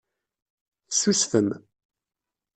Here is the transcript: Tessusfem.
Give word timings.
Tessusfem. 0.89 1.47